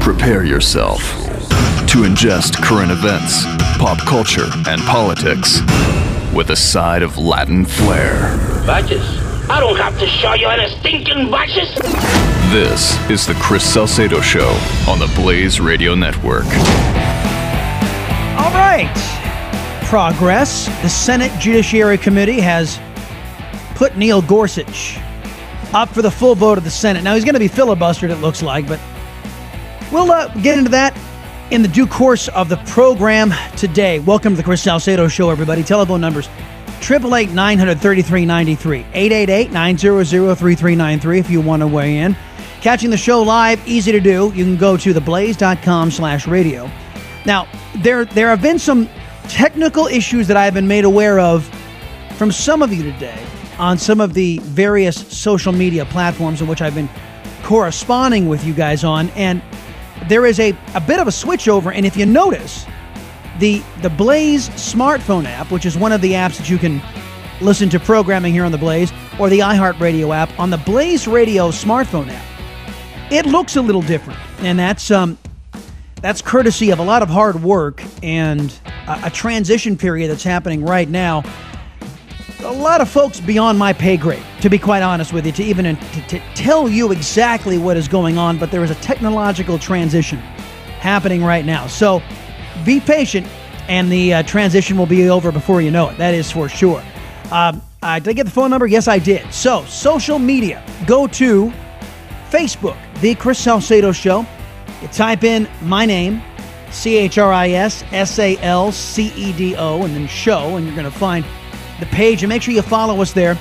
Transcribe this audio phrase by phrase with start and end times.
[0.00, 1.00] Prepare yourself
[1.88, 3.44] to ingest current events,
[3.78, 5.60] pop culture, and politics
[6.34, 8.36] with a side of Latin flair.
[8.66, 9.04] Badges?
[9.48, 11.74] I don't have to show you any stinking badges.
[12.52, 14.48] This is the Chris Salcedo Show
[14.88, 16.46] on the Blaze Radio Network.
[18.36, 18.92] All right.
[19.84, 20.66] Progress.
[20.82, 22.80] The Senate Judiciary Committee has
[23.76, 24.98] put Neil Gorsuch
[25.76, 27.04] up for the full vote of the Senate.
[27.04, 28.80] Now, he's going to be filibustered, it looks like, but
[29.92, 30.96] we'll uh, get into that
[31.50, 33.98] in the due course of the program today.
[33.98, 35.62] Welcome to the Chris Salcedo Show, everybody.
[35.62, 36.28] Telephone numbers
[36.80, 42.16] 888 933 93, 888 900 3393 if you want to weigh in.
[42.62, 44.32] Catching the show live, easy to do.
[44.34, 46.70] You can go to theblaze.com slash radio.
[47.26, 48.88] Now, there, there have been some
[49.28, 51.44] technical issues that I have been made aware of
[52.16, 53.25] from some of you today
[53.58, 56.90] on some of the various social media platforms in which I've been
[57.42, 59.08] corresponding with you guys on.
[59.10, 59.42] And
[60.08, 61.72] there is a, a bit of a switchover.
[61.74, 62.66] And if you notice,
[63.38, 66.80] the the Blaze smartphone app, which is one of the apps that you can
[67.40, 71.50] listen to programming here on the Blaze, or the iHeartRadio app, on the Blaze Radio
[71.50, 72.24] smartphone app,
[73.12, 74.18] it looks a little different.
[74.40, 75.18] And that's um
[76.02, 78.52] that's courtesy of a lot of hard work and
[78.86, 81.22] a, a transition period that's happening right now
[82.46, 85.42] a lot of folks beyond my pay grade, to be quite honest with you, to
[85.42, 88.38] even to, to tell you exactly what is going on.
[88.38, 90.18] But there is a technological transition
[90.78, 91.66] happening right now.
[91.66, 92.02] So
[92.64, 93.26] be patient,
[93.68, 95.98] and the uh, transition will be over before you know it.
[95.98, 96.82] That is for sure.
[97.30, 98.66] Um, uh, did I get the phone number?
[98.66, 99.32] Yes, I did.
[99.32, 100.64] So, social media.
[100.86, 101.52] Go to
[102.30, 104.24] Facebook, The Chris Salcedo Show.
[104.82, 106.22] You type in my name,
[106.70, 110.56] C H R I S S A L C E D O, and then show,
[110.56, 111.24] and you're going to find
[111.80, 113.38] the page and make sure you follow us there.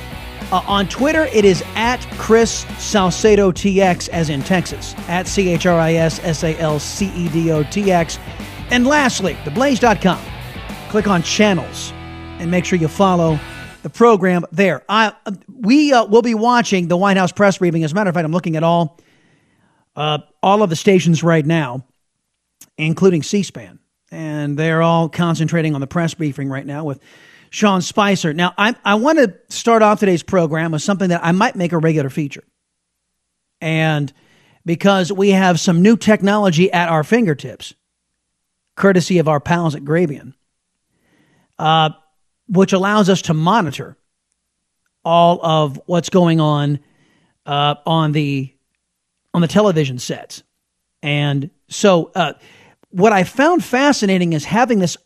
[0.51, 5.65] Uh, on Twitter, it is at Chris Salcedo TX, as in Texas, at C H
[5.65, 8.19] R I S S A L C E D O T X.
[8.69, 10.23] And lastly, theblaze.com.
[10.89, 11.91] Click on channels
[12.39, 13.39] and make sure you follow
[13.81, 14.83] the program there.
[14.87, 15.13] I,
[15.47, 17.83] we uh, will be watching the White House press briefing.
[17.83, 18.99] As a matter of fact, I'm looking at all,
[19.95, 21.85] uh, all of the stations right now,
[22.77, 23.79] including C SPAN.
[24.11, 26.99] And they're all concentrating on the press briefing right now with
[27.55, 28.33] Sean Spicer.
[28.33, 31.71] Now, I, I want to start off today's program with something that I might make
[31.71, 32.43] a regular feature.
[33.61, 34.11] And
[34.65, 37.73] because we have some new technology at our fingertips,
[38.75, 40.33] courtesy of our pals at Graybian,
[41.57, 41.91] uh,
[42.49, 43.95] which allows us to monitor
[45.05, 46.79] all of what's going on
[47.45, 48.53] uh, on the
[49.33, 50.43] on the television sets.
[51.01, 52.33] And so, uh,
[52.89, 54.97] what I found fascinating is having this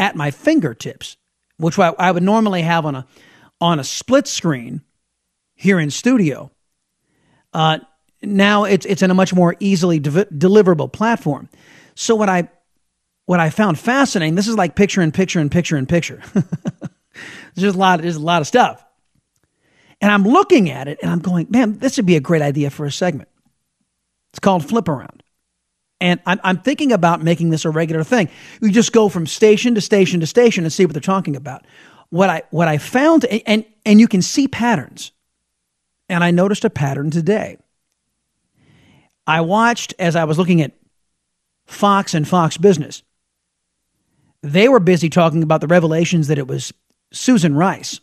[0.00, 1.16] at my fingertips
[1.58, 3.06] which I, I would normally have on a
[3.60, 4.82] on a split screen
[5.54, 6.50] here in studio.
[7.52, 7.78] Uh,
[8.22, 11.48] now it's it's in a much more easily de- deliverable platform.
[11.94, 12.48] So what I
[13.24, 16.22] what I found fascinating, this is like picture in picture in picture in picture.
[16.34, 16.50] there's
[17.56, 18.84] just a lot there's a lot of stuff.
[20.00, 22.68] And I'm looking at it and I'm going, man, this would be a great idea
[22.68, 23.30] for a segment.
[24.32, 25.22] It's called Flip Around.
[26.00, 28.28] And I'm, I'm thinking about making this a regular thing.
[28.60, 31.66] We just go from station to station to station and see what they're talking about.
[32.10, 35.12] What I what I found, and and you can see patterns.
[36.08, 37.58] And I noticed a pattern today.
[39.26, 40.72] I watched as I was looking at
[41.66, 43.02] Fox and Fox Business.
[44.42, 46.72] They were busy talking about the revelations that it was
[47.12, 48.00] Susan Rice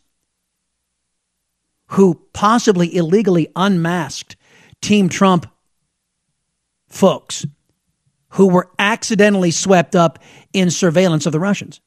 [1.93, 4.35] who possibly illegally unmasked
[4.81, 5.45] Team Trump
[6.89, 7.45] folks
[8.33, 10.19] who were accidentally swept up
[10.53, 11.81] in surveillance of the Russians.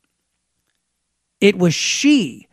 [1.40, 2.46] It was she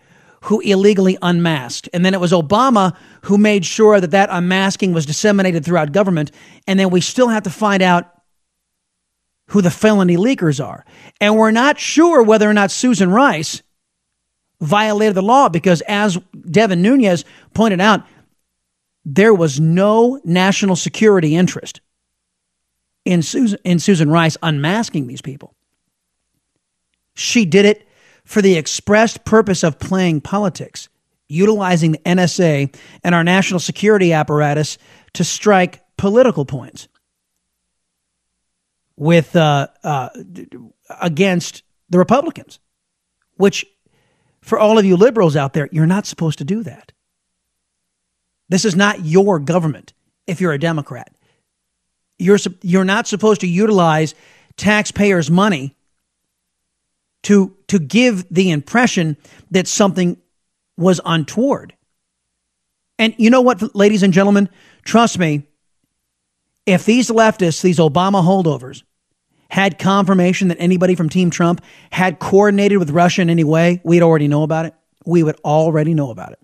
[0.44, 1.90] who illegally unmasked.
[1.94, 6.32] And then it was Obama who made sure that that unmasking was disseminated throughout government.
[6.68, 8.10] And then we still have to find out
[9.50, 10.84] who the felony leakers are.
[11.22, 13.62] And we're not sure whether or not Susan Rice
[14.60, 16.18] violated the law because, as
[16.50, 18.04] Devin Nunes pointed out,
[19.06, 21.80] there was no national security interest
[23.06, 25.56] in Susan, in Susan Rice unmasking these people.
[27.16, 27.88] She did it
[28.24, 30.90] for the expressed purpose of playing politics,
[31.28, 34.78] utilizing the NSA and our national security apparatus
[35.14, 36.88] to strike political points
[38.96, 40.10] with uh, uh,
[41.02, 42.60] against the Republicans,
[43.36, 43.66] which
[44.42, 46.92] for all of you liberals out there, you're not supposed to do that.
[48.50, 49.94] This is not your government
[50.28, 51.16] if you're a Democrat.
[52.20, 54.16] You're, you're not supposed to utilize
[54.58, 55.76] taxpayers' money
[57.24, 59.18] to, to give the impression
[59.52, 60.18] that something
[60.78, 61.74] was untoward.
[63.00, 64.50] And you know what, ladies and gentlemen?
[64.84, 65.44] Trust me,
[66.66, 68.84] if these leftists, these Obama holdovers,
[69.50, 71.62] had confirmation that anybody from Team Trump
[71.92, 74.74] had coordinated with Russia in any way, we'd already know about it.
[75.06, 76.40] We would already know about it.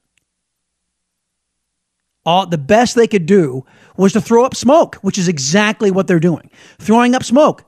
[2.29, 3.65] All the best they could do
[3.97, 6.51] was to throw up smoke, which is exactly what they're doing.
[6.77, 7.63] Throwing up smoke.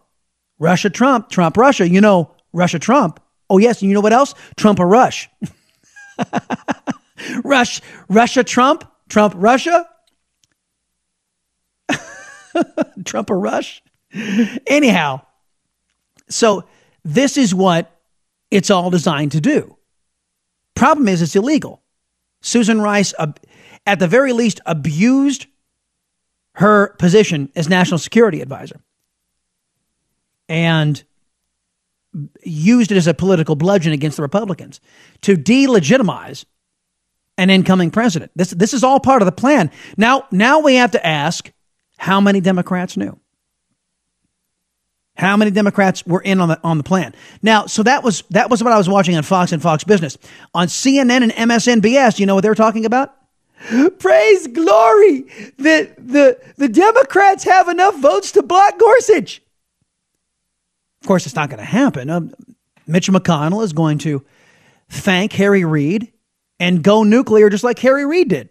[0.59, 3.19] Russia Trump, Trump Russia, you know, Russia Trump.
[3.49, 4.35] Oh yes, and you know what else?
[4.57, 5.27] Trump or Rush.
[7.43, 9.89] Rush Russia Trump, Trump Russia.
[13.03, 13.81] Trump or Rush.
[14.67, 15.21] Anyhow,
[16.29, 16.65] so
[17.03, 17.99] this is what
[18.51, 19.75] it's all designed to do.
[20.75, 21.81] Problem is, it's illegal.
[22.41, 23.31] Susan Rice, uh,
[23.85, 25.47] at the very least, abused
[26.55, 28.81] her position as national security advisor
[30.49, 31.03] and
[32.43, 34.81] used it as a political bludgeon against the Republicans
[35.21, 36.45] to delegitimize
[37.37, 38.31] an incoming president.
[38.35, 39.71] This, this is all part of the plan.
[39.95, 41.51] Now, now we have to ask
[41.97, 43.17] how many Democrats knew?
[45.15, 47.13] How many Democrats were in on the on the plan?
[47.41, 50.17] Now, so that was that was what I was watching on Fox and Fox Business.
[50.53, 53.13] On CNN and MSNBS, you know what they were talking about?
[53.99, 55.21] Praise glory
[55.59, 59.41] that the the Democrats have enough votes to block Gorsuch.
[61.01, 62.09] Of course, it's not going to happen.
[62.09, 62.33] Um,
[62.87, 64.23] Mitch McConnell is going to
[64.89, 66.11] thank Harry Reid
[66.59, 68.49] and go nuclear just like Harry Reid did.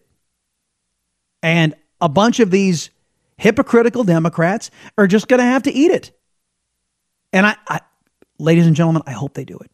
[1.42, 2.90] And a bunch of these
[3.36, 6.12] hypocritical Democrats are just going to have to eat it.
[7.32, 7.80] And I, I,
[8.38, 9.70] ladies and gentlemen, I hope they do it.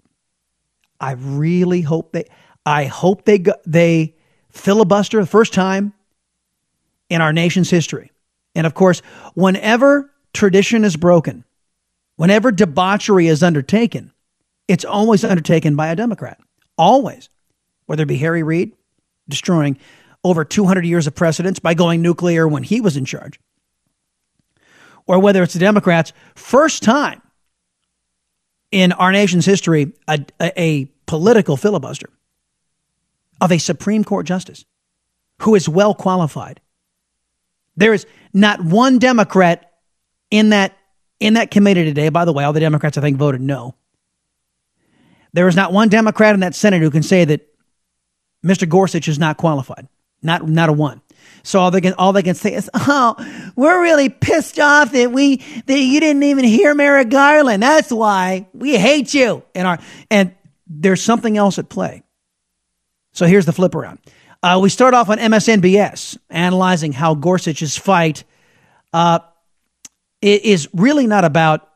[1.01, 2.25] I really hope they.
[2.65, 4.16] I hope they go, they
[4.57, 5.93] filibuster the first time
[7.09, 8.11] in our nation's history.
[8.55, 9.03] And of course,
[9.35, 11.45] whenever tradition is broken,
[12.17, 14.13] whenever debauchery is undertaken,
[14.69, 16.41] it's always undertaken by a Democrat.
[16.77, 17.29] Always.
[17.87, 18.73] Whether it be Harry Reid
[19.29, 19.79] destroying
[20.25, 23.39] over 200 years of precedents by going nuclear when he was in charge,
[25.07, 27.23] or whether it's the Democrats' first time
[28.73, 32.11] in our nation's history a, a, a political filibuster
[33.41, 34.65] of a Supreme Court justice
[35.43, 36.61] who is well qualified.
[37.77, 39.73] There is not one Democrat
[40.31, 40.77] in that
[41.21, 42.09] in that committee today.
[42.09, 43.75] By the way, all the Democrats I think voted no.
[45.33, 47.47] There is not one Democrat in that Senate who can say that
[48.45, 48.69] Mr.
[48.69, 49.89] Gorsuch is not qualified.
[50.23, 51.03] Not not a one.
[51.43, 53.15] So all they can all they can say is, "Oh,
[53.55, 57.63] we're really pissed off that we that you didn't even hear Merrick Garland.
[57.63, 59.79] That's why we hate you." And our
[60.11, 60.35] and
[60.67, 62.03] there's something else at play.
[63.17, 63.99] So here's the flip around.
[64.43, 68.25] Uh, we start off on MSNBS analyzing how Gorsuch's fight
[68.93, 69.21] uh,
[70.21, 71.67] is really not about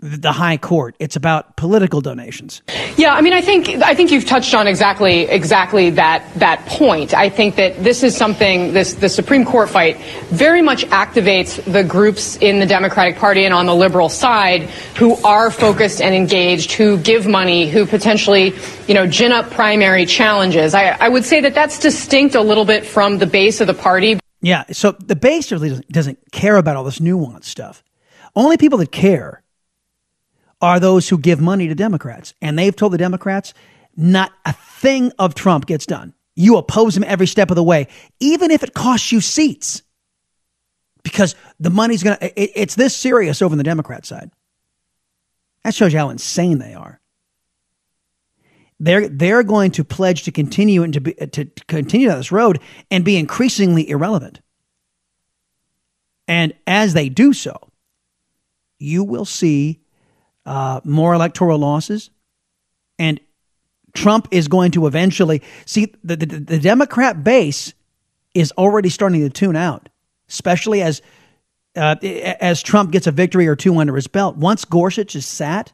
[0.00, 0.94] the high court.
[1.00, 2.62] It's about political donations.
[2.96, 7.14] Yeah, I mean, I think I think you've touched on exactly exactly that that point.
[7.14, 9.96] I think that this is something this the Supreme Court fight
[10.30, 14.62] very much activates the groups in the Democratic Party and on the liberal side
[14.96, 18.54] who are focused and engaged, who give money, who potentially
[18.86, 20.74] you know gin up primary challenges.
[20.74, 23.74] I, I would say that that's distinct a little bit from the base of the
[23.74, 24.20] party.
[24.40, 27.82] Yeah, so the base really doesn't, doesn't care about all this nuanced stuff.
[28.36, 29.42] Only people that care
[30.60, 32.34] are those who give money to Democrats.
[32.42, 33.54] And they've told the Democrats
[33.96, 36.14] not a thing of Trump gets done.
[36.34, 37.88] You oppose him every step of the way,
[38.20, 39.82] even if it costs you seats.
[41.02, 44.30] Because the money's going to, it's this serious over on the Democrat side.
[45.64, 47.00] That shows you how insane they are.
[48.80, 52.60] They're, they're going to pledge to continue and to, be, to continue down this road
[52.90, 54.40] and be increasingly irrelevant.
[56.28, 57.56] And as they do so,
[58.78, 59.80] you will see
[60.48, 62.10] uh, more electoral losses,
[62.98, 63.20] and
[63.92, 67.74] Trump is going to eventually see the, the, the Democrat base
[68.34, 69.90] is already starting to tune out,
[70.28, 71.02] especially as
[71.76, 74.36] uh, as Trump gets a victory or two under his belt.
[74.36, 75.72] Once Gorsuch is sat,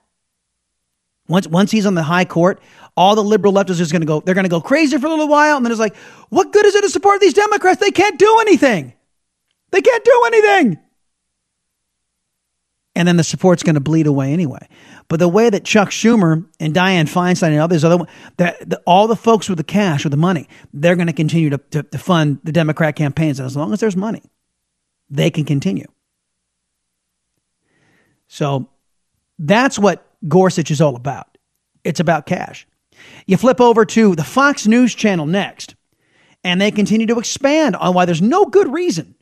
[1.28, 2.60] once once he's on the high court,
[2.96, 4.20] all the liberal leftists is going to go.
[4.20, 5.96] They're going to go crazy for a little while, and then it's like,
[6.30, 7.80] what good is it to support these Democrats?
[7.80, 8.92] They can't do anything.
[9.70, 10.78] They can't do anything.
[12.96, 14.68] And then the support's going to bleed away anyway.
[15.08, 18.04] But the way that Chuck Schumer and Dianne Feinstein and others, other
[18.36, 21.50] that the, all the folks with the cash, with the money, they're going to continue
[21.50, 23.40] to, to, to fund the Democrat campaigns.
[23.40, 24.22] And as long as there's money,
[25.10, 25.86] they can continue.
[28.28, 28.68] So
[29.38, 31.36] that's what Gorsuch is all about.
[31.82, 32.66] It's about cash.
[33.26, 35.74] You flip over to the Fox News channel next,
[36.42, 39.13] and they continue to expand on why there's no good reason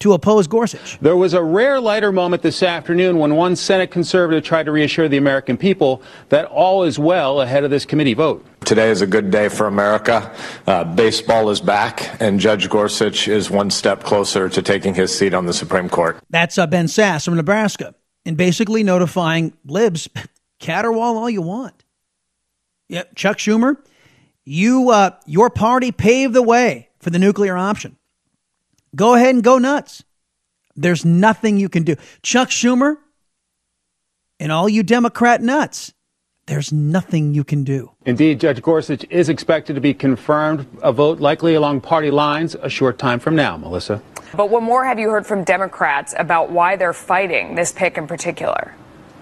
[0.00, 0.98] to oppose Gorsuch.
[1.00, 5.08] There was a rare lighter moment this afternoon when one Senate conservative tried to reassure
[5.08, 8.44] the American people that all is well ahead of this committee vote.
[8.64, 10.34] Today is a good day for America.
[10.66, 15.34] Uh, baseball is back, and Judge Gorsuch is one step closer to taking his seat
[15.34, 16.18] on the Supreme Court.
[16.30, 20.08] That's uh, Ben Sasse from Nebraska, and basically notifying libs,
[20.60, 21.84] caterwaul all you want.
[22.88, 23.76] Yep, Chuck Schumer,
[24.46, 27.96] you uh, your party paved the way for the nuclear option.
[28.94, 30.04] Go ahead and go nuts.
[30.76, 31.96] There's nothing you can do.
[32.22, 32.96] Chuck Schumer
[34.38, 35.92] and all you Democrat nuts,
[36.46, 37.92] there's nothing you can do.
[38.06, 42.68] Indeed, Judge Gorsuch is expected to be confirmed, a vote likely along party lines a
[42.68, 43.56] short time from now.
[43.56, 44.02] Melissa.
[44.34, 48.06] But what more have you heard from Democrats about why they're fighting this pick in
[48.06, 48.74] particular?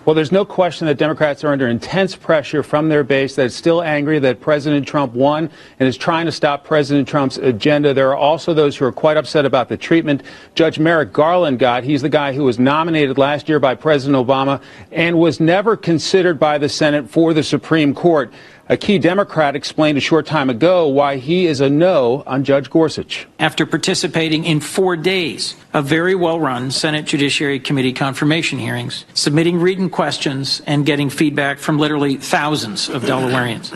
[0.08, 3.82] Well, there's no question that Democrats are under intense pressure from their base that's still
[3.82, 7.92] angry that President Trump won and is trying to stop President Trump's agenda.
[7.92, 10.22] There are also those who are quite upset about the treatment
[10.54, 11.84] Judge Merrick Garland got.
[11.84, 14.62] He's the guy who was nominated last year by President Obama
[14.92, 18.32] and was never considered by the Senate for the Supreme Court.
[18.70, 22.68] A key Democrat explained a short time ago why he is a no on Judge
[22.68, 23.26] Gorsuch.
[23.38, 29.58] After participating in four days of very well run Senate Judiciary Committee confirmation hearings, submitting
[29.58, 33.72] written questions, and getting feedback from literally thousands of Delawareans,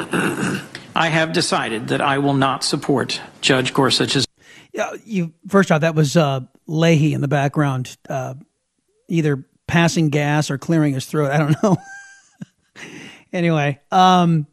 [0.94, 4.26] I have decided that I will not support Judge Gorsuch's.
[4.74, 8.34] Yeah, you first off, that was uh, Leahy in the background, uh,
[9.08, 11.30] either passing gas or clearing his throat.
[11.30, 11.76] I don't know.
[13.32, 14.46] anyway, um,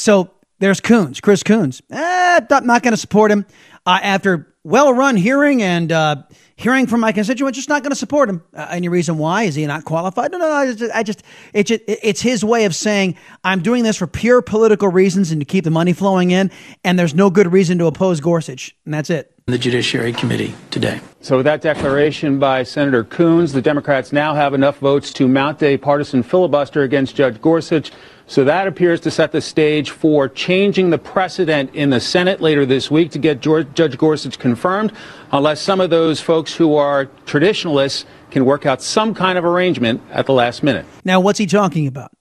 [0.00, 0.30] so
[0.60, 1.82] there's Coons, Chris Coons.
[1.90, 3.44] Eh, not, not going to support him.
[3.84, 6.16] Uh, after well run hearing and uh,
[6.56, 8.42] hearing from my constituents, just not going to support him.
[8.54, 9.42] Uh, any reason why?
[9.42, 10.32] Is he not qualified?
[10.32, 10.54] No, no, no.
[10.54, 14.06] I just, I just, it just, it's his way of saying I'm doing this for
[14.06, 16.50] pure political reasons and to keep the money flowing in,
[16.82, 19.34] and there's no good reason to oppose Gorsuch, and that's it.
[19.46, 21.00] The Judiciary Committee today.
[21.22, 25.62] So, with that declaration by Senator Coons, the Democrats now have enough votes to mount
[25.62, 27.90] a partisan filibuster against Judge Gorsuch.
[28.30, 32.64] So that appears to set the stage for changing the precedent in the Senate later
[32.64, 34.92] this week to get George, Judge Gorsuch confirmed,
[35.32, 40.00] unless some of those folks who are traditionalists can work out some kind of arrangement
[40.12, 40.86] at the last minute.
[41.04, 42.12] Now, what's he talking about?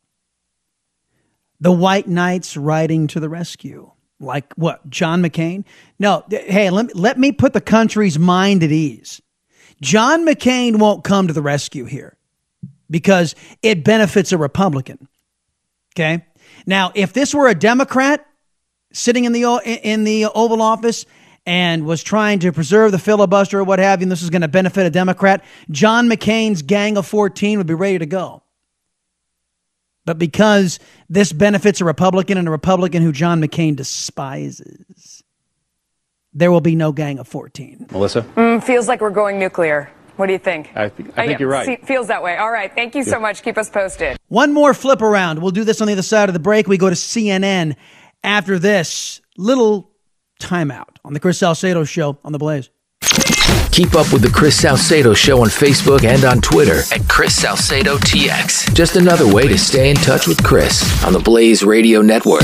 [1.60, 3.92] The white knights riding to the rescue.
[4.20, 4.90] Like what?
[4.90, 5.64] John McCain?
[6.00, 9.22] No, hey, let me, let me put the country's mind at ease.
[9.80, 12.18] John McCain won't come to the rescue here
[12.90, 15.08] because it benefits a Republican.
[16.00, 16.26] Okay.
[16.66, 18.26] Now, if this were a Democrat
[18.94, 21.06] sitting in the in the Oval Office
[21.46, 24.42] and was trying to preserve the filibuster or what have you, and this is going
[24.42, 28.44] to benefit a Democrat, John McCain's Gang of 14 would be ready to go.
[30.06, 30.80] But because
[31.10, 35.22] this benefits a Republican and a Republican who John McCain despises,
[36.34, 37.88] there will be no Gang of 14.
[37.92, 38.22] Melissa?
[38.38, 39.92] Mm, feels like we're going nuclear.
[40.20, 40.70] What do you think?
[40.76, 41.88] I, th- I think uh, you're right.
[41.88, 42.36] feels that way.
[42.36, 42.70] All right.
[42.76, 43.42] Thank you so much.
[43.42, 44.18] Keep us posted.
[44.28, 45.42] One more flip around.
[45.42, 46.68] We'll do this on the other side of the break.
[46.68, 47.78] We go to CNN
[48.22, 49.92] after this little
[50.42, 52.70] timeout on the Chris Salcedo Show on the Blaze.
[53.72, 57.96] Keep up with the Chris Salcedo Show on Facebook and on Twitter at Chris Salcedo
[58.00, 58.74] TX.
[58.74, 62.44] Just another way to stay in touch with Chris on the Blaze Radio Network.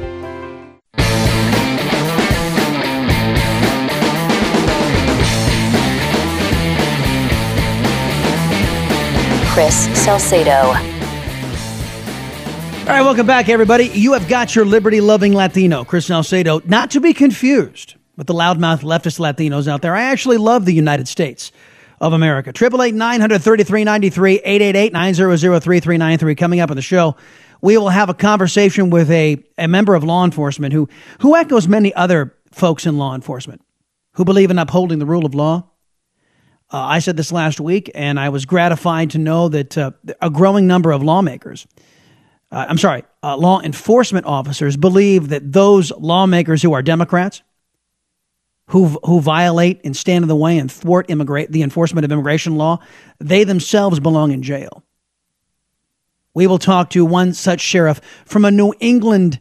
[9.61, 10.51] Chris Salcedo.
[10.51, 10.73] All
[12.87, 13.89] right, welcome back, everybody.
[13.89, 18.33] You have got your liberty loving Latino, Chris Salcedo, not to be confused with the
[18.33, 19.95] loudmouth leftist Latinos out there.
[19.95, 21.51] I actually love the United States
[21.99, 22.49] of America.
[22.49, 26.33] 888 933 93 888 900 3393.
[26.33, 27.15] Coming up on the show,
[27.61, 30.89] we will have a conversation with a, a member of law enforcement who,
[31.19, 33.61] who echoes many other folks in law enforcement
[34.13, 35.70] who believe in upholding the rule of law.
[36.71, 40.29] Uh, I said this last week, and I was gratified to know that uh, a
[40.29, 41.67] growing number of lawmakers
[42.51, 47.43] uh, I'm sorry, uh, law enforcement officers believe that those lawmakers who are Democrats,
[48.67, 52.79] who who violate and stand in the way and thwart the enforcement of immigration law,
[53.19, 54.83] they themselves belong in jail.
[56.33, 59.39] We will talk to one such sheriff from a New England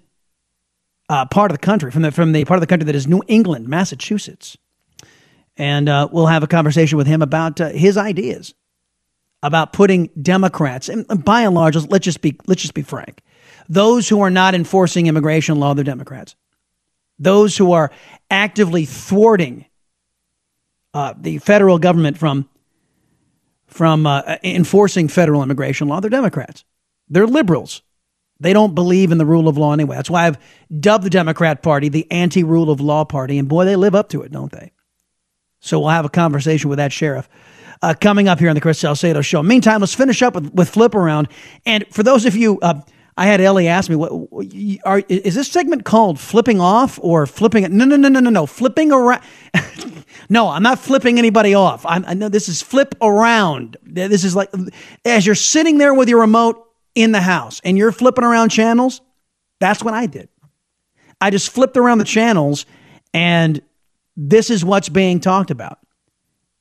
[1.09, 3.09] uh, part of the country, from the from the part of the country that is
[3.09, 4.57] New England, Massachusetts,
[5.57, 8.55] and uh, we'll have a conversation with him about uh, his ideas
[9.43, 13.23] about putting Democrats, and by and large, let's just be let's just be frank,
[13.69, 16.37] those who are not enforcing immigration law, they're Democrats.
[17.19, 17.91] Those who are
[18.31, 19.67] actively thwarting
[20.93, 22.49] uh, the federal government from
[23.67, 26.65] from uh, enforcing federal immigration law, they're Democrats.
[27.09, 27.83] They're liberals.
[28.41, 29.97] They don't believe in the rule of law anyway.
[29.97, 30.39] That's why I've
[30.81, 33.39] dubbed the Democrat Party the anti rule of law party.
[33.39, 34.73] And boy, they live up to it, don't they?
[35.61, 37.29] So we'll have a conversation with that sheriff
[37.83, 39.43] uh, coming up here on the Chris Salcedo Show.
[39.43, 41.29] Meantime, let's finish up with, with Flip Around.
[41.67, 42.81] And for those of you, uh,
[43.17, 44.13] I had Ellie ask me, "What
[44.85, 47.65] are is this segment called flipping off or flipping?
[47.77, 48.47] No, no, no, no, no, no.
[48.47, 49.23] Flipping around.
[50.31, 51.85] no, I'm not flipping anybody off.
[51.85, 53.77] I'm, I know this is flip around.
[53.83, 54.51] This is like
[55.05, 59.03] as you're sitting there with your remote in the house and you're flipping around channels.
[59.59, 60.31] That's what I did.
[61.21, 62.65] I just flipped around the channels,
[63.13, 63.61] and
[64.29, 65.79] this is what's being talked about.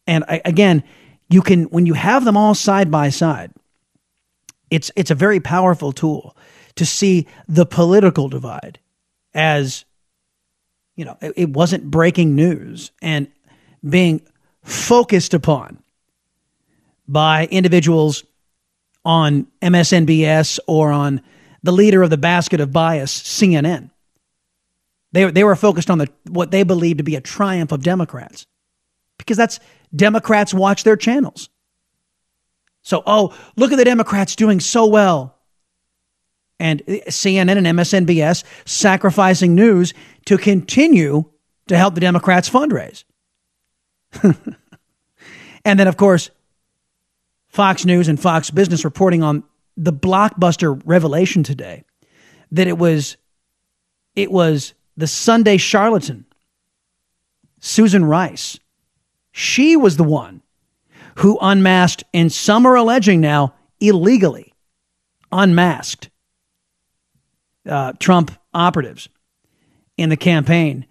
[0.08, 0.84] And I, again,
[1.30, 3.52] you can when you have them all side by side
[4.70, 6.36] it's it's a very powerful tool
[6.76, 8.80] to see the political divide
[9.34, 9.86] as
[10.96, 13.28] you know it, it wasn't breaking news and
[13.88, 14.22] being
[14.64, 15.82] focused upon
[17.08, 18.24] by individuals
[19.06, 21.22] on MSNBS or on
[21.64, 23.92] the leader of the basket of bias CNN
[25.12, 28.46] they, they were focused on the what they believed to be a triumph of Democrats
[29.18, 29.60] because that's
[29.96, 31.50] Democrats watch their channels.
[32.82, 35.36] So, oh, look at the Democrats doing so well.
[36.60, 39.94] And CNN and MSNBS sacrificing news
[40.26, 41.26] to continue
[41.68, 43.06] to help the Democrats fundraise.
[45.64, 46.32] and then, of course,
[47.48, 49.44] Fox News and Fox Business reporting on
[49.78, 51.84] the blockbuster revelation today
[52.52, 53.18] that it was
[54.16, 56.26] it was the Sunday charlatan
[57.60, 58.60] Susan Rice
[59.32, 60.42] she was the one
[61.16, 64.54] who unmasked, and some are alleging now illegally
[65.32, 66.10] unmasked
[67.68, 69.10] uh, Trump operatives
[69.98, 70.86] in the campaign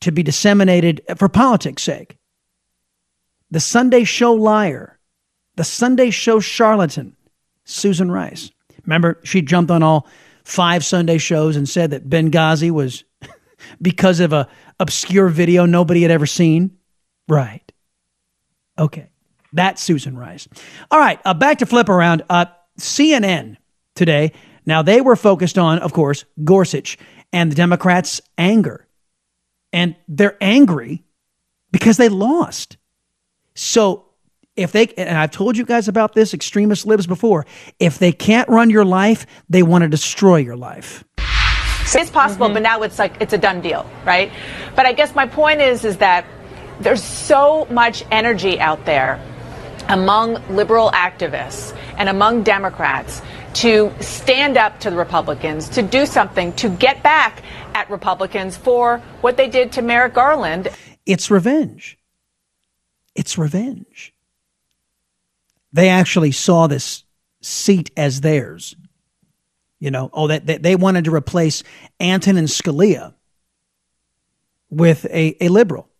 [0.00, 2.16] to be disseminated for politics' sake.
[3.50, 4.98] The Sunday show liar,
[5.56, 7.16] the Sunday show charlatan,
[7.64, 8.50] Susan Rice.
[8.84, 10.06] Remember, she jumped on all
[10.44, 13.04] five Sunday shows and said that Benghazi was
[13.80, 14.48] because of a
[14.80, 16.78] obscure video nobody had ever seen.
[17.28, 17.72] Right.
[18.78, 19.08] Okay.
[19.52, 20.48] That's Susan Rice.
[20.90, 21.20] All right.
[21.24, 22.22] Uh, back to flip around.
[22.28, 22.46] Uh,
[22.78, 23.56] CNN
[23.94, 24.32] today.
[24.66, 26.98] Now, they were focused on, of course, Gorsuch
[27.32, 28.86] and the Democrats' anger.
[29.72, 31.04] And they're angry
[31.70, 32.76] because they lost.
[33.54, 34.06] So,
[34.56, 37.44] if they, and I've told you guys about this, extremist libs before,
[37.80, 41.04] if they can't run your life, they want to destroy your life.
[41.92, 42.54] It's possible, mm-hmm.
[42.54, 44.32] but now it's like it's a done deal, right?
[44.74, 46.24] But I guess my point is, is that
[46.80, 49.20] there's so much energy out there
[49.88, 53.22] among liberal activists and among Democrats
[53.54, 57.42] to stand up to the Republicans, to do something, to get back
[57.74, 60.68] at Republicans for what they did to Merrick Garland.
[61.06, 61.98] It's revenge.
[63.14, 64.12] It's revenge.
[65.72, 67.04] They actually saw this
[67.42, 68.74] seat as theirs.
[69.84, 71.62] You know, oh, that they, wanted to replace
[72.00, 73.12] Antonin Scalia
[74.70, 75.90] with a, a liberal.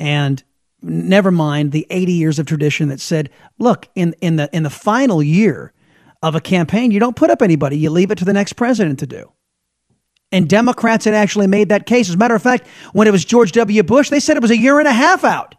[0.00, 0.42] And
[0.82, 4.70] never mind the 80 years of tradition that said, look, in, in the in the
[4.70, 5.72] final year
[6.20, 8.98] of a campaign, you don't put up anybody, you leave it to the next president
[8.98, 9.30] to do.
[10.32, 12.08] And Democrats had actually made that case.
[12.08, 13.84] As a matter of fact, when it was George W.
[13.84, 15.54] Bush, they said it was a year and a half out.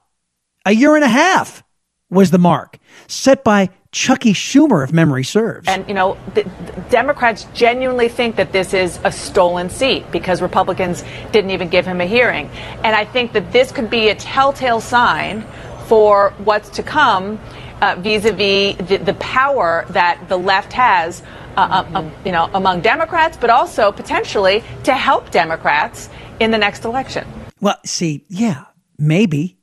[0.66, 1.64] A year and a half
[2.10, 5.70] was the mark set by Chucky Schumer, if memory serves.
[5.70, 10.42] And, you know, the, the Democrats genuinely think that this is a stolen seat because
[10.42, 12.50] Republicans didn't even give him a hearing.
[12.84, 15.44] And I think that this could be a telltale sign
[15.86, 17.40] for what's to come
[17.80, 21.24] uh, vis-a-vis the, the power that the left has
[21.56, 26.10] uh, uh, uh, you know, among Democrats, but also potentially to help Democrats
[26.42, 27.26] in the next election.
[27.62, 28.66] Well, see, yeah,
[28.98, 29.58] maybe,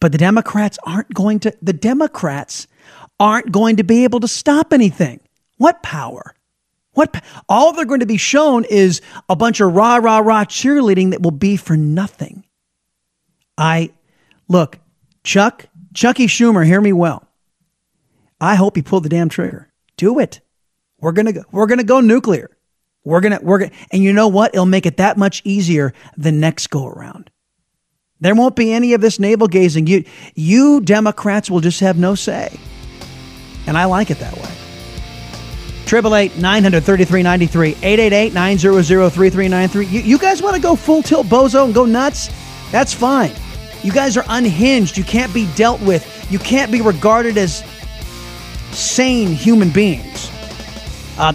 [0.00, 1.54] but the Democrats aren't going to.
[1.60, 2.68] The Democrats
[3.20, 5.20] aren't going to be able to stop anything.
[5.58, 6.34] What power?
[6.92, 11.10] What all they're going to be shown is a bunch of rah rah rah cheerleading
[11.10, 12.44] that will be for nothing.
[13.58, 13.90] I
[14.48, 14.78] look,
[15.24, 17.26] Chuck, Chucky Schumer, hear me well.
[18.40, 19.72] I hope he pulled the damn trigger.
[19.96, 20.40] Do it.
[21.00, 22.56] We're gonna go, we're gonna go nuclear.
[23.04, 24.54] We're gonna we're gonna and you know what?
[24.54, 27.30] It'll make it that much easier the next go around.
[28.20, 29.86] There won't be any of this navel gazing.
[29.86, 32.58] You you Democrats will just have no say.
[33.66, 34.50] And I like it that way.
[35.86, 39.30] Triple eight nine hundred thirty three ninety three eight eight eight nine zero zero three
[39.30, 39.86] three nine three.
[39.86, 42.30] You you guys want to go full tilt bozo and go nuts?
[42.70, 43.32] That's fine.
[43.82, 44.96] You guys are unhinged.
[44.96, 46.10] You can't be dealt with.
[46.32, 47.62] You can't be regarded as
[48.72, 50.30] sane human beings.
[51.18, 51.34] Uh,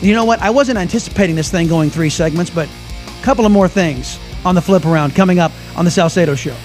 [0.00, 0.40] you know what?
[0.40, 4.54] I wasn't anticipating this thing going three segments, but a couple of more things on
[4.54, 6.56] the flip around coming up on the Salcedo Show.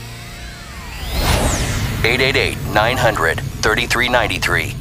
[2.04, 4.81] 888 900 3393.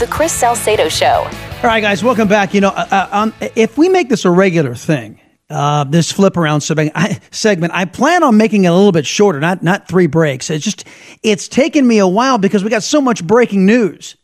[0.00, 1.06] The Chris Salcedo Show.
[1.06, 2.54] All right, guys, welcome back.
[2.54, 6.38] You know, uh, uh, um, if we make this a regular thing, uh, this flip
[6.38, 9.88] around segment I, segment, I plan on making it a little bit shorter, not not
[9.88, 10.48] three breaks.
[10.48, 10.86] It's just
[11.22, 14.16] it's taken me a while because we got so much breaking news,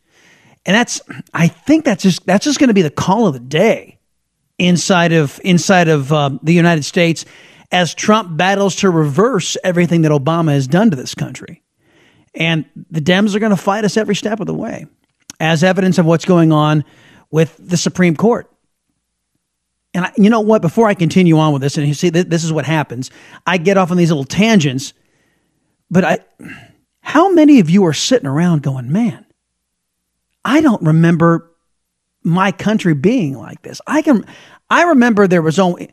[0.65, 0.99] and that's
[1.31, 3.99] I think that's just that's just going to be the call of the day
[4.57, 7.23] inside of inside of um, the United States
[7.71, 11.61] as Trump battles to reverse everything that Obama has done to this country.
[12.33, 14.87] And the Dems are going to fight us every step of the way,
[15.39, 16.83] as evidence of what's going on
[17.31, 18.51] with the Supreme Court.
[19.93, 20.61] And I, you know what?
[20.61, 23.09] Before I continue on with this, and you see, this is what happens.
[23.45, 24.93] I get off on these little tangents,
[25.89, 26.19] but I,
[27.01, 29.25] how many of you are sitting around going, man,
[30.43, 31.51] I don't remember
[32.23, 33.81] my country being like this.
[33.87, 34.25] I can,
[34.69, 35.91] I remember there was only,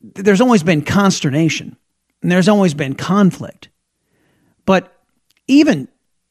[0.00, 1.76] there's always been consternation
[2.22, 3.68] and there's always been conflict,
[4.64, 4.96] but
[5.46, 5.88] even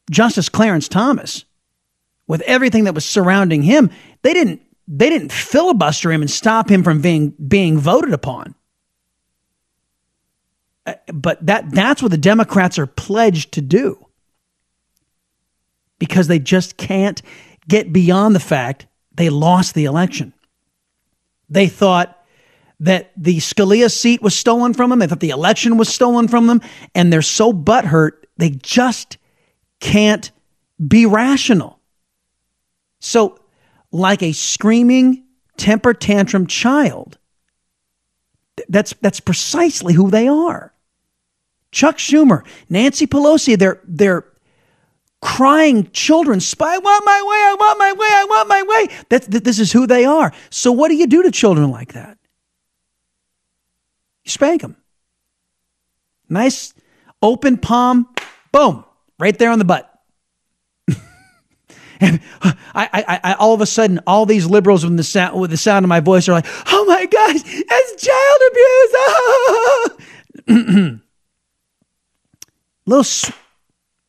[0.10, 1.46] Justice Clarence Thomas,
[2.28, 3.90] with everything that was surrounding him,
[4.22, 8.56] they didn't they didn't filibuster him and stop him from being being voted upon.
[10.86, 14.06] Uh, but that that's what the Democrats are pledged to do.
[16.00, 17.22] Because they just can't
[17.68, 20.34] get beyond the fact they lost the election.
[21.50, 22.20] They thought
[22.80, 25.00] that the Scalia seat was stolen from them.
[25.00, 26.62] They thought the election was stolen from them.
[26.94, 29.18] And they're so butthurt they just
[29.80, 30.32] can't
[30.86, 31.80] be rational.
[33.04, 33.38] So,
[33.92, 35.26] like a screaming
[35.58, 37.18] temper tantrum child,
[38.70, 40.74] that's, that's precisely who they are.
[41.70, 44.26] Chuck Schumer, Nancy Pelosi, they're, they're
[45.22, 48.98] crying children, I want my way, I want my way, I want my way.
[49.10, 50.32] That's, this is who they are.
[50.50, 52.18] So, what do you do to children like that?
[54.24, 54.78] You spank them.
[56.30, 56.74] Nice
[57.22, 58.08] open palm,
[58.54, 58.86] boom,
[59.20, 59.93] right there on the butt.
[62.04, 65.40] And uh, I, I, I, all of a sudden, all these liberals with the sound,
[65.40, 69.98] with the sound of my voice are like, "Oh my gosh, it's child
[70.46, 71.00] abuse!"
[72.86, 73.32] Little s-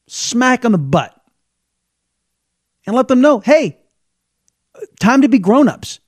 [0.09, 1.15] smack on the butt,
[2.87, 3.79] and let them know, "Hey,
[4.99, 6.01] time to be grown-ups."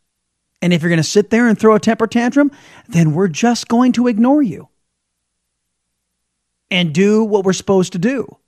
[0.63, 2.51] And if you're going to sit there and throw a temper tantrum,
[2.89, 4.69] then we're just going to ignore you
[6.71, 8.39] and do what we're supposed to do.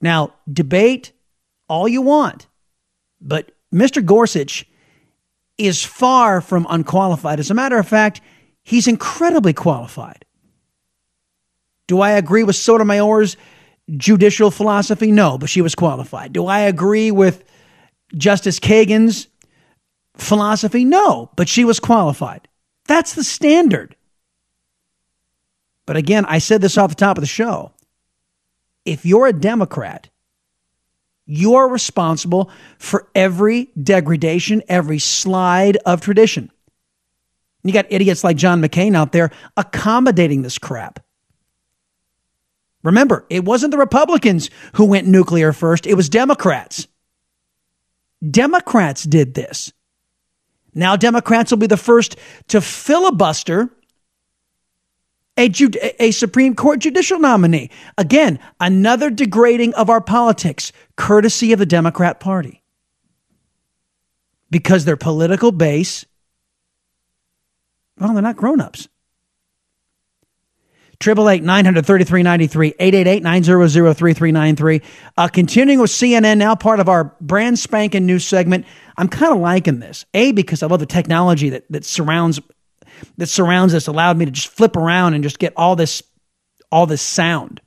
[0.00, 1.12] Now, debate
[1.72, 2.48] all you want,
[3.18, 4.04] but Mr.
[4.04, 4.66] Gorsuch
[5.56, 7.40] is far from unqualified.
[7.40, 8.20] As a matter of fact,
[8.62, 10.26] he's incredibly qualified.
[11.86, 13.38] Do I agree with Sotomayor's
[13.96, 15.10] judicial philosophy?
[15.10, 16.34] No, but she was qualified.
[16.34, 17.42] Do I agree with
[18.14, 19.28] Justice Kagan's
[20.18, 20.84] philosophy?
[20.84, 22.48] No, but she was qualified.
[22.86, 23.96] That's the standard.
[25.86, 27.72] But again, I said this off the top of the show.
[28.84, 30.10] If you're a Democrat,
[31.32, 36.50] you are responsible for every degradation, every slide of tradition.
[37.64, 41.00] You got idiots like John McCain out there accommodating this crap.
[42.82, 46.86] Remember, it wasn't the Republicans who went nuclear first, it was Democrats.
[48.28, 49.72] Democrats did this.
[50.74, 52.16] Now, Democrats will be the first
[52.48, 53.70] to filibuster
[55.46, 57.70] a, a Supreme Court judicial nominee.
[57.98, 62.62] Again, another degrading of our politics, courtesy of the Democrat Party.
[64.50, 66.04] Because their political base,
[67.98, 68.88] well, they're not grown ups.
[71.02, 74.14] Triple eight nine hundred thirty three ninety three eight eight eight nine zero zero three
[74.14, 74.82] three nine three.
[75.16, 78.66] Uh, continuing with CNN now, part of our brand spanking news segment.
[78.96, 80.04] I'm kind of liking this.
[80.14, 82.40] A because I love the technology that that surrounds
[83.18, 83.86] that surrounds us.
[83.86, 86.02] Allowed me to just flip around and just get all this
[86.70, 87.60] all this sound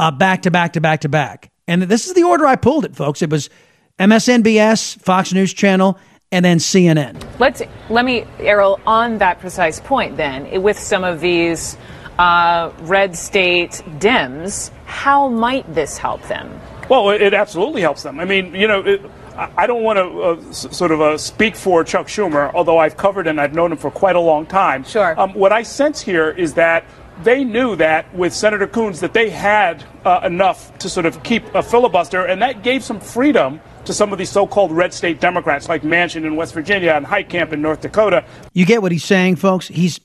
[0.00, 1.50] uh, back to back to back to back.
[1.68, 3.22] And this is the order I pulled it, folks.
[3.22, 3.50] It was
[3.98, 5.98] MSNBS, Fox News Channel,
[6.32, 7.22] and then CNN.
[7.38, 10.16] Let's let me, Errol, on that precise point.
[10.16, 11.76] Then, with some of these
[12.18, 16.58] uh, red state Dems, how might this help them?
[16.88, 18.18] Well, it absolutely helps them.
[18.18, 18.80] I mean, you know.
[18.80, 19.02] It,
[19.36, 22.96] I don't want to uh, s- sort of uh, speak for Chuck Schumer, although I've
[22.96, 24.84] covered and I've known him for quite a long time.
[24.84, 25.18] Sure.
[25.18, 26.84] Um, what I sense here is that
[27.22, 31.54] they knew that with Senator Coons that they had uh, enough to sort of keep
[31.54, 35.68] a filibuster, and that gave some freedom to some of these so-called red state Democrats
[35.68, 38.24] like Manchin in West Virginia and Heitkamp in North Dakota.
[38.52, 39.68] You get what he's saying, folks?
[39.68, 40.00] He's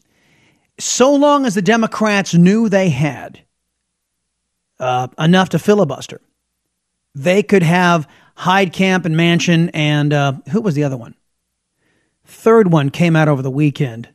[0.79, 3.39] so long as the Democrats knew they had
[4.79, 6.19] uh, enough to filibuster,
[7.13, 11.15] they could have Heitkamp and Manchin, and uh, who was the other one?
[12.25, 14.09] Third one came out over the weekend.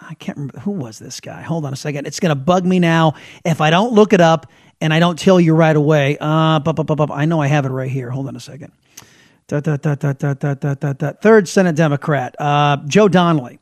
[0.00, 1.42] I can't remember who was this guy.
[1.42, 2.06] Hold on a second.
[2.06, 4.46] It's going to bug me now if I don't look it up
[4.80, 6.18] and I don't tell you right away.
[6.20, 8.10] Uh, bu- bu- bu- bu- I know I have it right here.
[8.10, 8.72] Hold on a second.
[9.46, 11.12] Da, da, da, da, da, da, da, da, da.
[11.12, 13.58] Third Senate Democrat, uh, Joe Donnelly.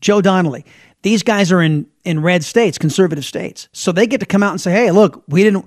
[0.00, 0.64] Joe Donnelly.
[1.02, 4.50] These guys are in in red states, conservative states, so they get to come out
[4.50, 5.64] and say, "Hey, look, we didn't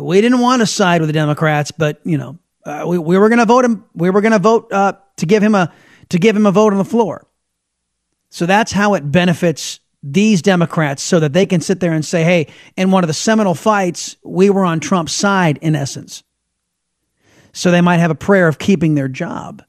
[0.00, 3.28] we didn't want to side with the Democrats, but you know, uh, we we were
[3.28, 3.84] going to vote him.
[3.94, 5.72] We were going to vote uh, to give him a
[6.10, 7.26] to give him a vote on the floor."
[8.30, 12.24] So that's how it benefits these Democrats, so that they can sit there and say,
[12.24, 16.22] "Hey, in one of the seminal fights, we were on Trump's side, in essence."
[17.52, 19.62] So they might have a prayer of keeping their job.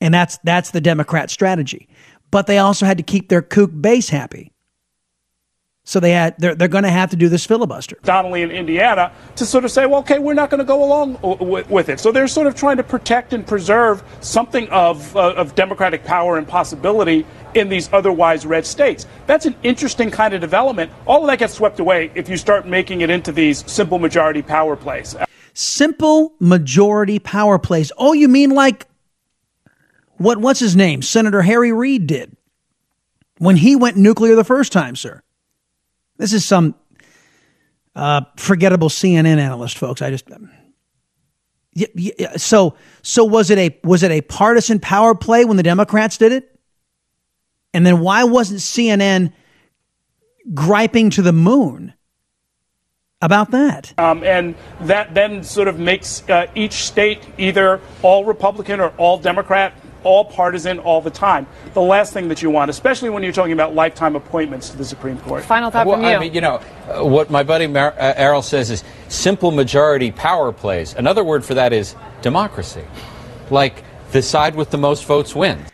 [0.00, 1.88] And that's that's the Democrat strategy.
[2.30, 4.51] But they also had to keep their kook base happy.
[5.84, 7.96] So they had they're, they're going to have to do this filibuster.
[8.04, 11.14] Donnelly in Indiana to sort of say, well, okay, we're not going to go along
[11.14, 11.98] w- with, it.
[11.98, 16.38] So they're sort of trying to protect and preserve something of, uh, of democratic power
[16.38, 19.06] and possibility in these otherwise red states.
[19.26, 20.92] That's an interesting kind of development.
[21.04, 24.42] All of that gets swept away if you start making it into these simple majority
[24.42, 25.16] power plays.
[25.52, 27.90] Simple majority power plays.
[27.98, 28.86] Oh, you mean like
[30.16, 31.02] what what's his name?
[31.02, 32.36] Senator Harry Reid did
[33.38, 35.22] when he went nuclear the first time, sir.
[36.16, 36.74] This is some
[37.94, 40.02] uh, forgettable CNN analyst, folks.
[40.02, 40.28] I just
[41.74, 45.62] yeah, yeah, so so was it a was it a partisan power play when the
[45.62, 46.48] Democrats did it?
[47.74, 49.32] And then why wasn't CNN
[50.52, 51.94] griping to the moon
[53.22, 53.98] about that?
[53.98, 59.16] Um, and that then sort of makes uh, each state either all Republican or all
[59.16, 59.72] Democrat,
[60.04, 61.46] all partisan all the time.
[61.74, 64.84] The last thing that you want, especially when you're talking about lifetime appointments to the
[64.84, 65.44] Supreme Court.
[65.44, 66.10] Final thought well, from you.
[66.10, 70.10] I mean, you know, uh, what my buddy Mar- uh, Errol says is simple majority
[70.10, 70.94] power plays.
[70.94, 72.84] Another word for that is democracy.
[73.50, 75.68] Like the side with the most votes wins.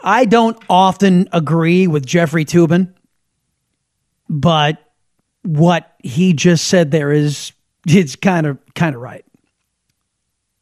[0.00, 2.92] I don't often agree with Jeffrey Toobin,
[4.28, 4.78] but
[5.42, 7.52] what he just said there is
[7.86, 9.23] it's kind of kind of right.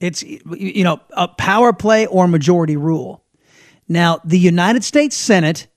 [0.02, 3.22] It's you know a power play or majority rule.
[3.88, 5.68] Now the United States Senate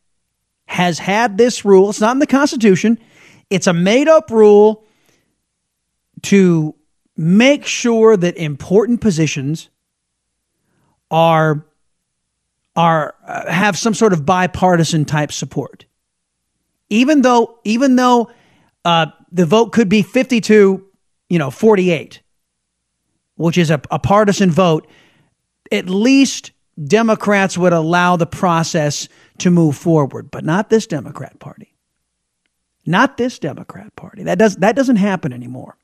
[0.65, 1.91] has had this rule.
[1.91, 2.97] It's not in the Constitution.
[3.51, 4.83] It's a made up rule
[6.23, 6.73] to
[7.15, 9.69] make sure that important positions
[11.11, 11.63] are
[12.75, 15.85] are uh, have some sort of bipartisan type support.
[16.89, 18.31] Even though even though
[18.85, 20.83] uh, the vote could be 52,
[21.29, 22.21] you know, 48,
[23.35, 24.87] which is a, a partisan vote,
[25.71, 26.51] at least
[26.83, 29.07] Democrats would allow the process
[29.39, 31.73] to move forward, but not this Democrat Party.
[32.85, 34.23] Not this Democrat Party.
[34.23, 35.77] That does that doesn't happen anymore.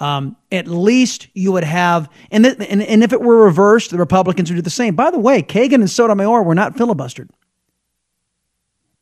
[0.00, 3.98] Um, at least you would have, and, th- and and if it were reversed, the
[3.98, 4.96] Republicans would do the same.
[4.96, 7.28] By the way, Kagan and Sotomayor were not filibustered,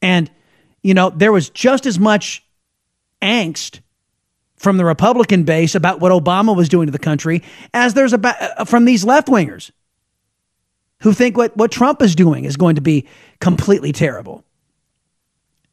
[0.03, 0.31] and
[0.83, 2.45] you know there was just as much
[3.23, 3.81] angst
[4.61, 7.43] from the Republican base about what Obama was doing to the country
[7.73, 9.71] as there's about uh, from these left wingers
[11.01, 13.09] who think what what Trump is doing is going to be
[13.41, 14.45] completely terrible.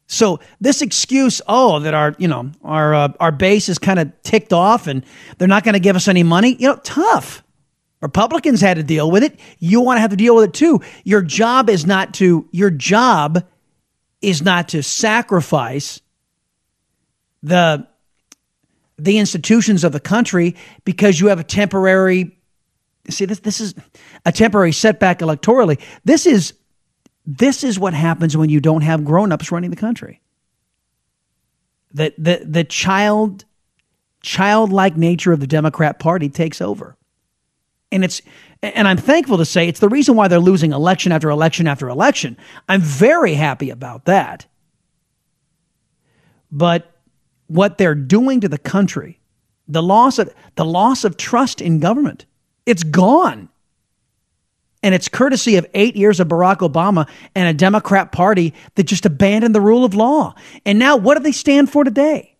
[0.06, 4.10] So this excuse, oh, that our you know our uh, our base is kind of
[4.22, 5.04] ticked off and
[5.36, 7.44] they're not going to give us any money, you know, tough.
[8.00, 9.38] Republicans had to deal with it.
[9.58, 10.80] You want to have to deal with it too.
[11.04, 13.44] Your job is not to your job
[14.22, 16.00] is not to sacrifice
[17.42, 17.86] the
[18.98, 22.38] the institutions of the country because you have a temporary
[23.10, 23.74] see this this is
[24.26, 25.80] a temporary setback electorally.
[26.04, 26.54] This is
[27.26, 30.20] this is what happens when you don't have grown-ups running the country.
[31.92, 33.44] The the the child
[34.20, 36.96] childlike nature of the Democrat Party takes over.
[37.90, 38.20] And it's
[38.62, 41.88] and I'm thankful to say it's the reason why they're losing election after election after
[41.88, 42.36] election.
[42.68, 44.46] I'm very happy about that.
[46.50, 46.97] But
[47.48, 49.20] what they're doing to the country,
[49.66, 52.24] the loss of the loss of trust in government,
[52.64, 53.48] it's gone.
[54.80, 59.04] And it's courtesy of eight years of Barack Obama and a Democrat Party that just
[59.04, 60.34] abandoned the rule of law.
[60.64, 62.36] And now, what do they stand for today?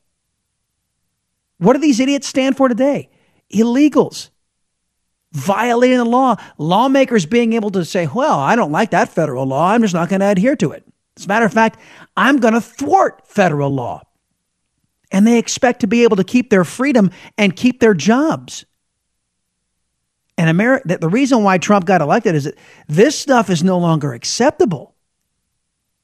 [1.59, 3.11] What do these idiots stand for today?
[3.53, 4.31] Illegals
[5.33, 6.37] violating the law.
[6.59, 9.71] Lawmakers being able to say, well, I don't like that federal law.
[9.71, 10.85] I'm just not going to adhere to it.
[11.17, 11.81] As a matter of fact,
[12.17, 14.03] I'm going to thwart federal law.
[15.11, 18.65] And they expect to be able to keep their freedom and keep their jobs.
[20.37, 22.55] And America, the reason why Trump got elected is that
[22.87, 24.95] this stuff is no longer acceptable.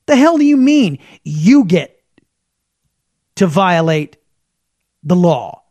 [0.07, 2.03] The hell do you mean you get
[3.37, 4.17] to violate
[5.03, 5.63] the law?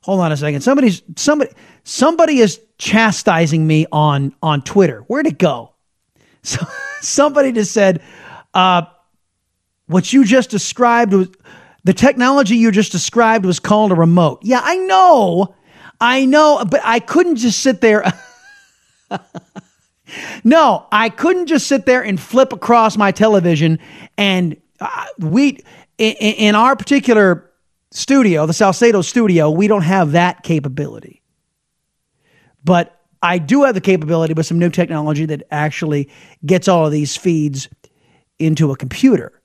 [0.00, 0.60] Hold on a second.
[0.62, 1.50] Somebody's somebody
[1.84, 5.00] somebody is chastising me on on Twitter.
[5.08, 5.74] Where'd it go?
[6.42, 6.64] So,
[7.00, 8.02] somebody just said,
[8.54, 8.82] uh,
[9.86, 11.28] "What you just described was
[11.86, 15.54] the technology you just described was called a remote." Yeah, I know,
[16.00, 18.04] I know, but I couldn't just sit there.
[20.44, 23.78] no, I couldn't just sit there and flip across my television
[24.18, 25.58] and uh, we
[25.98, 27.50] in, in our particular
[27.90, 31.22] studio, the Salcedo studio, we don't have that capability.
[32.62, 36.10] But I do have the capability with some new technology that actually
[36.44, 37.68] gets all of these feeds
[38.38, 39.40] into a computer.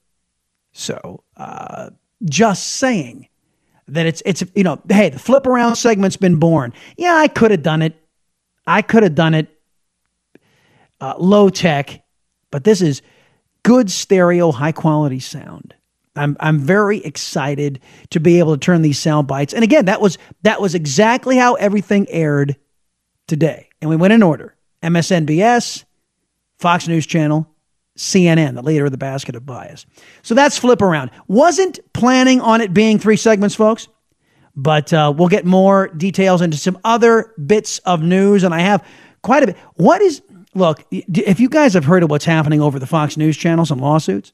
[0.74, 1.92] So, uh,
[2.26, 3.28] just saying
[3.88, 6.74] that it's it's you know, hey, the flip around segment's been born.
[6.98, 7.96] Yeah, I could have done it.
[8.66, 9.48] I could have done it
[11.00, 12.04] uh, low tech,
[12.52, 13.02] but this is
[13.64, 15.74] good stereo, high quality sound.
[16.16, 17.80] I'm I'm very excited
[18.12, 19.54] to be able to turn these sound bites.
[19.54, 22.56] And again, that was that was exactly how everything aired
[23.28, 23.70] today.
[23.82, 24.56] And we went in order.
[24.84, 25.86] MSNBS,
[26.58, 27.48] Fox News Channel,
[28.02, 29.86] CNN, the leader of the basket of bias.
[30.24, 31.12] So that's flip around.
[31.28, 33.88] Wasn't planning on it being three segments, folks,
[34.56, 38.44] but uh, we'll get more details into some other bits of news.
[38.44, 38.86] And I have
[39.22, 39.58] quite a bit.
[39.76, 40.24] What is,
[40.56, 43.80] look, if you guys have heard of what's happening over the Fox News channel, some
[43.80, 44.34] lawsuits,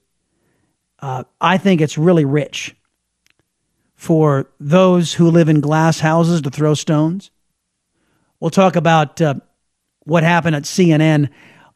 [1.00, 2.74] uh, I think it's really rich
[3.96, 7.32] for those who live in glass houses to throw stones.
[8.40, 9.36] We'll talk about uh,
[10.06, 11.30] what happened at CNN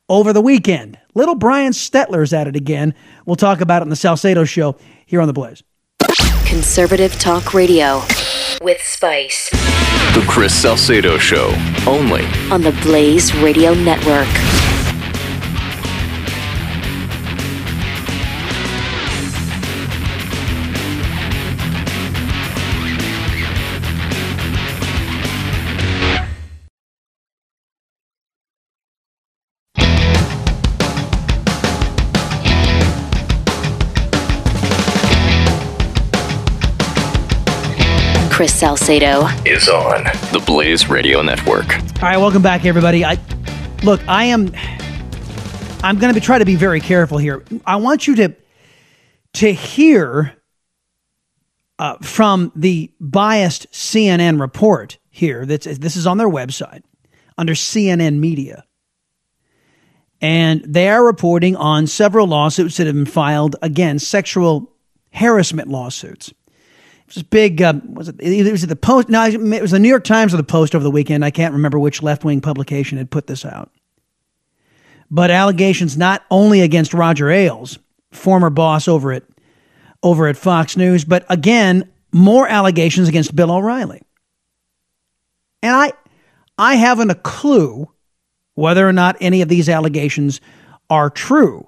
[0.07, 0.97] over the weekend.
[1.13, 2.93] Little Brian Stelter's at it again.
[3.25, 5.63] We'll talk about it in the Salcedo show here on The Blaze.
[6.45, 8.01] Conservative Talk Radio
[8.61, 9.49] with Spice.
[10.13, 11.53] The Chris Salcedo Show,
[11.87, 14.27] only on the Blaze Radio Network.
[38.41, 41.77] Chris Salcedo is on the Blaze Radio Network.
[41.77, 43.05] All right, welcome back, everybody.
[43.05, 43.19] I
[43.83, 44.51] look, I am.
[45.83, 47.43] I'm going to be try to be very careful here.
[47.67, 48.35] I want you to
[49.33, 50.35] to hear
[51.77, 55.45] uh, from the biased CNN report here.
[55.45, 56.81] That's this is on their website
[57.37, 58.65] under CNN Media,
[60.19, 64.73] and they are reporting on several lawsuits that have been filed against sexual
[65.11, 66.33] harassment lawsuits
[67.15, 67.61] was big.
[67.61, 68.15] Um, was it?
[68.19, 69.09] It was the Post.
[69.09, 71.25] No, it was the New York Times or the Post over the weekend.
[71.25, 73.71] I can't remember which left wing publication had put this out.
[75.09, 77.77] But allegations not only against Roger Ailes,
[78.11, 79.23] former boss over at
[80.03, 84.01] over at Fox News, but again more allegations against Bill O'Reilly.
[85.63, 85.93] And I
[86.57, 87.89] I haven't a clue
[88.55, 90.41] whether or not any of these allegations
[90.89, 91.67] are true.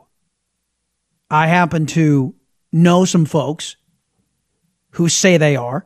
[1.30, 2.36] I happen to
[2.72, 3.76] know some folks
[4.94, 5.86] who say they are.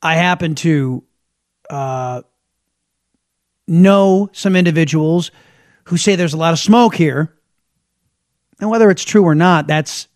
[0.00, 1.04] I happen to
[1.68, 2.22] uh,
[3.66, 5.30] know some individuals
[5.84, 7.34] who say there's a lot of smoke here.
[8.60, 10.08] And whether it's true or not, that's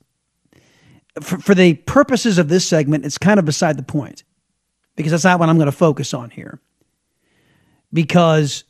[1.20, 4.24] for, for the purposes of this segment, it's kind of beside the point
[4.97, 6.61] because that's not what I'm going to focus on here.
[7.93, 8.64] Because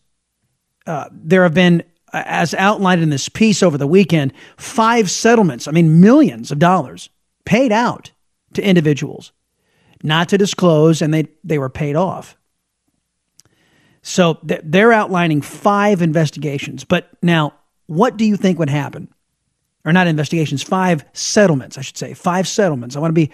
[0.87, 5.73] uh, there have been, as outlined in this piece over the weekend, five settlements, I
[5.73, 7.11] mean, millions of dollars
[7.45, 8.13] paid out
[8.55, 9.33] to individuals,
[10.03, 12.37] not to disclose, and they, they were paid off.
[14.03, 16.85] So they're outlining five investigations.
[16.85, 17.55] But now,
[17.87, 19.09] what do you think would happen?
[19.85, 22.15] Or not investigations, five settlements, I should say.
[22.15, 22.97] Five settlements.
[22.97, 23.31] I want to be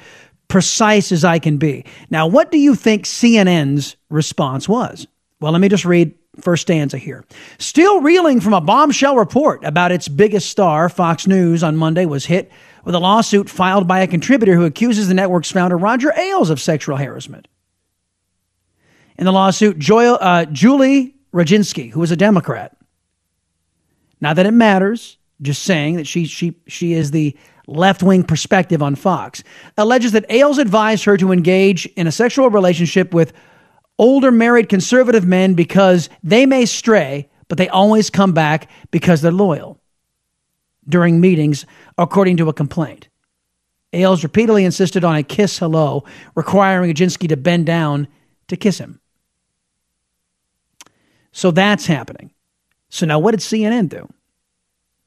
[0.48, 1.84] precise as I can be.
[2.10, 5.06] Now, what do you think CNN's response was?
[5.40, 7.24] Well, let me just read first stanza here.
[7.58, 12.26] Still reeling from a bombshell report about its biggest star, Fox News on Monday was
[12.26, 12.50] hit
[12.88, 16.58] with a lawsuit filed by a contributor who accuses the network's founder, Roger Ailes, of
[16.58, 17.46] sexual harassment.
[19.18, 22.74] In the lawsuit, uh, Julie Roginsky, who is a Democrat,
[24.22, 27.36] not that it matters, just saying that she, she, she is the
[27.66, 29.44] left wing perspective on Fox,
[29.76, 33.34] alleges that Ailes advised her to engage in a sexual relationship with
[33.98, 39.30] older married conservative men because they may stray, but they always come back because they're
[39.30, 39.78] loyal.
[40.88, 41.66] During meetings,
[41.98, 43.08] according to a complaint,
[43.92, 48.08] Ailes repeatedly insisted on a kiss hello, requiring Roginsky to bend down
[48.48, 49.00] to kiss him.
[51.32, 52.32] So that's happening.
[52.90, 54.08] So now what did CNN do?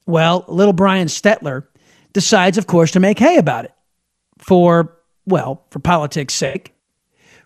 [0.06, 1.66] Well, little Brian Stelter
[2.12, 3.72] decides, of course, to make hay about it
[4.38, 6.74] for, well, for politics' sake,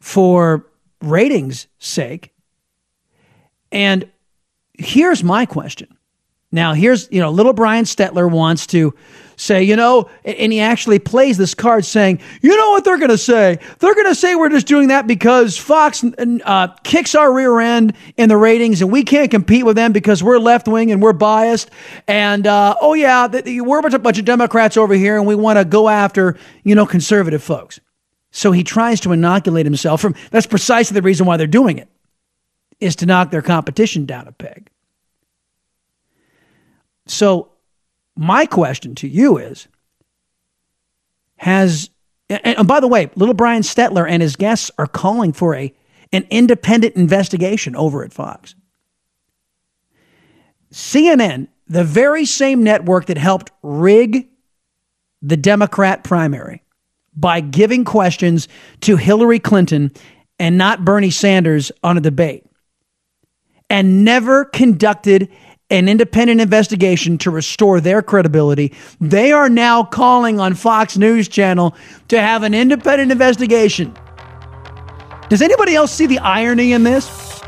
[0.01, 0.67] for
[1.03, 2.33] ratings' sake.
[3.71, 4.11] And
[4.79, 5.96] here's my question.
[6.57, 8.95] Now, here's, you know, little Brian Stelter wants to
[9.37, 13.11] say, you know, and he actually plays this card saying, you know what they're going
[13.11, 13.59] to say?
[13.79, 17.95] They're going to say we're just doing that because Fox uh, kicks our rear end
[18.17, 21.13] in the ratings and we can't compete with them because we're left wing and we're
[21.13, 21.71] biased.
[22.09, 25.59] And, uh, oh, yeah, we're a bunch bunch of Democrats over here and we want
[25.59, 27.81] to go after, you know, conservative folks.
[28.31, 31.91] So he tries to inoculate himself from that's precisely the reason why they're doing it,
[32.81, 34.71] is to knock their competition down a peg.
[37.07, 37.53] So
[38.17, 39.69] my question to you is
[41.37, 41.91] Has,
[42.29, 45.73] and by the way, little Brian Stelter and his guests are calling for a,
[46.13, 48.55] an independent investigation over at Fox.
[50.73, 54.29] CNN, the very same network that helped rig
[55.23, 56.63] the Democrat primary
[57.15, 58.49] by giving questions
[58.83, 59.91] to Hillary Clinton
[60.39, 62.45] and not Bernie Sanders on a debate,
[63.71, 65.31] and never conducted
[65.71, 68.73] an independent investigation to restore their credibility.
[69.01, 71.75] They are now calling on Fox News Channel
[72.09, 73.97] to have an independent investigation.
[75.29, 77.43] Does anybody else see the irony in this?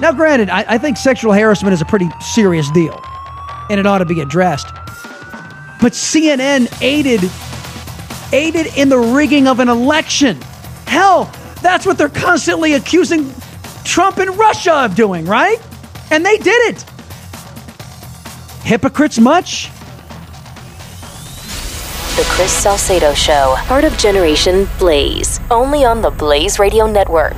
[0.00, 3.02] Now, granted, I, I think sexual harassment is a pretty serious deal
[3.70, 4.68] and it ought to be addressed.
[5.80, 7.20] But CNN aided
[8.32, 10.40] aided in the rigging of an election.
[10.86, 11.32] Hell,
[11.62, 13.32] that's what they're constantly accusing
[13.84, 15.58] Trump and Russia of doing, right?
[16.10, 16.84] And they did it.
[18.68, 19.70] Hypocrites much?
[22.16, 27.32] The Chris Salcedo Show, part of Generation Blaze, only on the Blaze Radio Network.